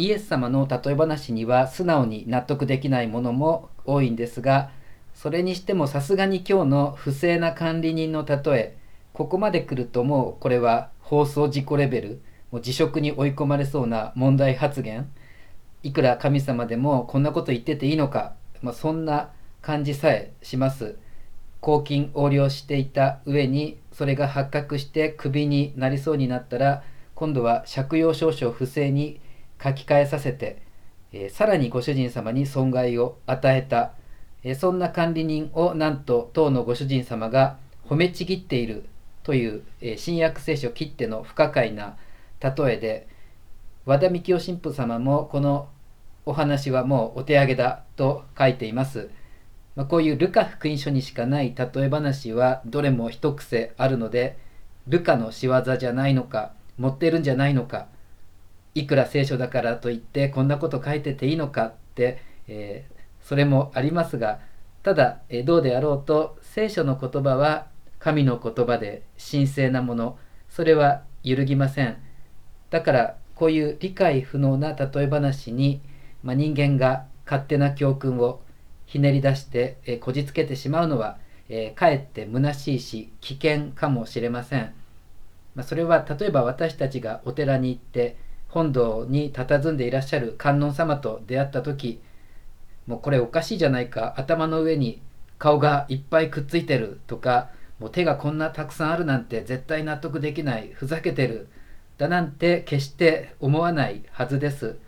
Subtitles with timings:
[0.00, 4.70] イエス様の例え話には素直に納得できないものも多いんですが
[5.14, 8.78] それにしてもさすがに今日の不正な管理人の例え
[9.12, 15.10] ここまで来るともうこれは放送事故レベルもう辞職に追い込まれそうな問題発言
[15.82, 19.30] いくら神様でもこんなこと言ってていいのか、まあ、そんな
[19.60, 20.96] 感じさえします。
[21.60, 26.82] 公金横領していた上にそれが発覚してクビになりそうになったら
[27.14, 29.20] 今度は借用証書不正に
[29.62, 30.62] 書き換えさせて、
[31.12, 33.92] えー、さらにご主人様に損害を与えた、
[34.42, 38.84] えー、そんな管理人をなんと当のご主人様が褒めちぎっている
[39.22, 41.96] という、えー、新約聖書切っての不可解な
[42.40, 43.06] 例えで
[43.84, 45.68] 和田幹夫神父様もこの
[46.26, 49.10] お話はもうお手上げだと書いています。
[49.76, 54.36] まあ、こういうルカ福音書にしかない例え話はどれも一癖あるので
[54.88, 57.86] ルカの仕業じゃないのか持ってるんじゃないのか
[58.80, 64.40] いくら聖書だからといってこんなこと書いてていいのかって、えー、それもありますが
[64.82, 67.66] ただ、えー、どうであろうと聖書の言葉は
[68.00, 70.18] 神の言葉で神聖なもの。
[70.48, 71.98] それは揺るぎません。
[72.70, 75.80] だからこういう理解不能な例え話に、
[76.22, 78.40] まあ、人間が勝手な教訓を
[78.86, 81.18] ひねり出して、えこじつけてしまうのは、
[81.48, 84.74] えー、かえって虚しいし危険かもしれません、
[85.54, 88.16] まあ、それは例えば私たちがお寺に行って
[88.50, 92.00] 本堂に佇んでいらっしゃる観音様と出会った時
[92.86, 95.00] もうこれおかしいじゃないか頭の上に
[95.38, 101.48] 顔がいっぱいくっついてるとかもう手がこんなたくさんあるなんて絶対納得できないふざけてる
[101.96, 104.78] だなんて決して思わないはずです。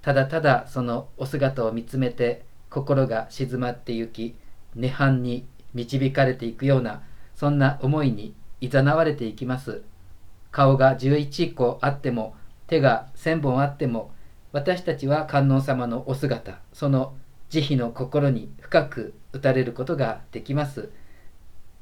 [0.00, 4.34] ただただそのお姿を見つめて心が静まってゆき
[4.76, 7.02] 涅槃に導かれていくような
[7.34, 9.82] そんな思いにいざなわれていきます。
[10.50, 12.34] 顔が11個あっても
[12.72, 14.12] 手が1000本あっても
[14.52, 17.14] 私たちは観音様のお姿その
[17.50, 20.90] 慈悲の心に深く打たれることができます、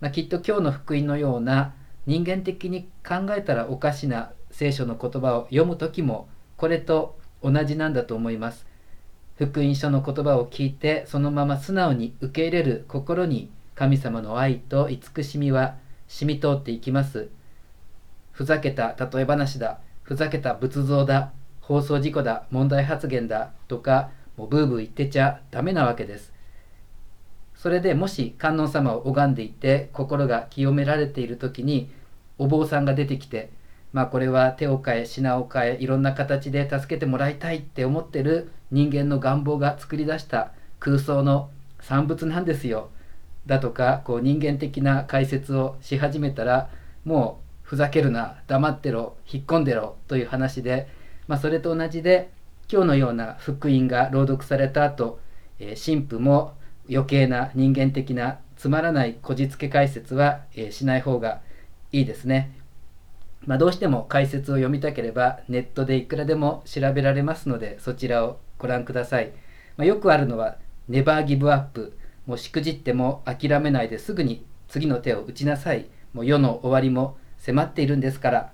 [0.00, 1.74] まあ、きっと今日の福音のような
[2.06, 8.66] 人間的に考えたらおかしな聖書の言葉を読む時もこれと同じなんだと思います。
[9.36, 15.76] 福音書の言葉を聞いてそのまま素直に受け入れる心に神様の愛と慈しみは
[16.08, 17.28] 染み通っていきます。
[18.32, 19.80] ふざけた例え話だ。
[20.08, 24.08] ふざけた仏像だ放送事故だ問題発言だとか
[24.38, 26.32] もうブーブー言ってちゃダメなわけです。
[27.54, 31.90] それでもし観音様を拝んでいて心が清められている時に
[32.38, 33.50] お坊さんが出てきて
[33.92, 42.88] まあこれは手を変え品を変えいろんな形で助けてもらいたいって思ってる人間の願望が作り出した空想の産物なんですよ。
[43.44, 46.70] だとかこう人間的な解説をし始めたら
[47.04, 50.88] もうふざけるな黙ってろ引っ込んでろという話で、
[51.26, 52.30] まあ、それと同じで
[52.72, 55.20] 今日のような福音が朗読された後、
[55.58, 56.54] えー、神父も
[56.90, 61.42] 余計な人間的なつまらないこじつけ解説は、えー、しない方が
[61.92, 62.54] いいですね。
[63.44, 69.32] まあ、どうしても解説を読みたければネットでいくらでも調べられますのでそちらをご覧ください。
[69.76, 70.56] まあ、よくあるのは、
[70.88, 71.98] ネバーギブアップ。
[72.26, 75.86] もうしくじっても諦めないですぐに次の手を打ちなさい。
[76.14, 78.52] もう世の終わりも迫っているんですから。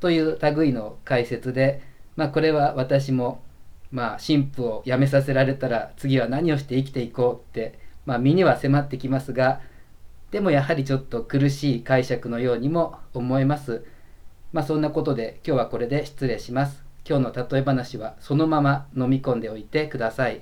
[0.00, 1.82] という類の解説で、
[2.16, 3.42] まあ、これは私も、
[3.90, 9.60] まあ、神父を辞めさせられたら次は何をして生きていこうって、まあ、身には迫ってきますが、
[10.30, 13.84] でもやはりちょっと苦しい解釈のようにも思えます。
[14.52, 16.82] まあ、そんなことで今日はこれで失礼します。
[17.08, 20.40] 今日の例え話はそのまま飲み込んでおいてください。